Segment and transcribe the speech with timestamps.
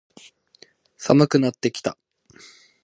[0.97, 1.95] 寒くなってきた。